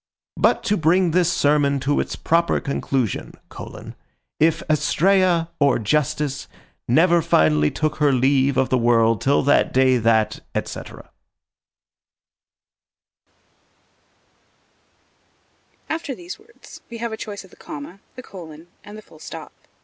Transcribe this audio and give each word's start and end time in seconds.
But 0.37 0.63
to 0.63 0.77
bring 0.77 1.11
this 1.11 1.31
sermon 1.31 1.79
to 1.81 1.99
its 1.99 2.15
proper 2.15 2.59
conclusion: 2.59 3.35
If 4.39 4.63
Astrea, 4.67 5.49
or 5.59 5.77
Justice, 5.77 6.47
never 6.87 7.21
finally 7.21 7.69
took 7.69 7.97
her 7.97 8.11
leave 8.11 8.57
of 8.57 8.69
the 8.69 8.79
world 8.79 9.21
till 9.21 9.43
the 9.43 9.61
day 9.71 9.99
that, 9.99 10.39
&c. 10.65 10.79
After 15.87 16.15
these 16.15 16.39
words, 16.39 16.81
we 16.89 16.97
have 16.97 17.11
a 17.13 17.17
choice 17.17 17.43
of 17.43 17.51
the 17.51 17.55
comma, 17.55 17.99
the 18.15 18.23
colon, 18.23 18.69
and 18.83 18.97
the 18.97 19.03
full 19.03 19.19
stop. 19.19 19.51